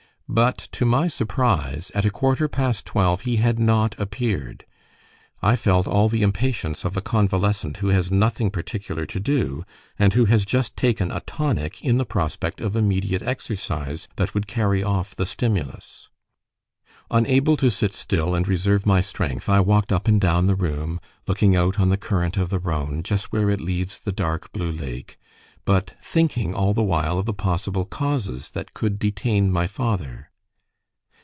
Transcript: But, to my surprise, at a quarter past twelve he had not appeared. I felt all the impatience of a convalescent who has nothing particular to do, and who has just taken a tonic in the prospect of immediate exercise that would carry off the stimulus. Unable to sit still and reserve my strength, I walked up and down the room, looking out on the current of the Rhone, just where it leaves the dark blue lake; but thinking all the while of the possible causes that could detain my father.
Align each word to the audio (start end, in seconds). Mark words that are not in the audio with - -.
But, 0.33 0.69
to 0.71 0.85
my 0.85 1.09
surprise, 1.09 1.91
at 1.93 2.05
a 2.05 2.09
quarter 2.09 2.47
past 2.47 2.85
twelve 2.85 3.23
he 3.23 3.35
had 3.35 3.59
not 3.59 3.99
appeared. 3.99 4.63
I 5.41 5.57
felt 5.57 5.89
all 5.89 6.07
the 6.07 6.21
impatience 6.21 6.85
of 6.85 6.95
a 6.95 7.01
convalescent 7.01 7.75
who 7.75 7.89
has 7.89 8.13
nothing 8.13 8.49
particular 8.49 9.05
to 9.07 9.19
do, 9.19 9.65
and 9.99 10.13
who 10.13 10.23
has 10.23 10.45
just 10.45 10.77
taken 10.77 11.11
a 11.11 11.19
tonic 11.27 11.81
in 11.83 11.97
the 11.97 12.05
prospect 12.05 12.61
of 12.61 12.77
immediate 12.77 13.21
exercise 13.23 14.07
that 14.15 14.33
would 14.33 14.47
carry 14.47 14.81
off 14.81 15.13
the 15.13 15.25
stimulus. 15.25 16.07
Unable 17.09 17.57
to 17.57 17.69
sit 17.69 17.91
still 17.91 18.33
and 18.33 18.47
reserve 18.47 18.85
my 18.85 19.01
strength, 19.01 19.49
I 19.49 19.59
walked 19.59 19.91
up 19.91 20.07
and 20.07 20.21
down 20.21 20.45
the 20.45 20.55
room, 20.55 21.01
looking 21.27 21.57
out 21.57 21.77
on 21.77 21.89
the 21.89 21.97
current 21.97 22.37
of 22.37 22.47
the 22.47 22.59
Rhone, 22.59 23.03
just 23.03 23.33
where 23.33 23.49
it 23.49 23.59
leaves 23.59 23.99
the 23.99 24.13
dark 24.13 24.53
blue 24.53 24.71
lake; 24.71 25.17
but 25.63 25.93
thinking 26.01 26.55
all 26.55 26.73
the 26.73 26.81
while 26.81 27.19
of 27.19 27.27
the 27.27 27.33
possible 27.33 27.85
causes 27.85 28.49
that 28.49 28.73
could 28.73 28.97
detain 28.97 29.51
my 29.51 29.67
father. 29.67 30.27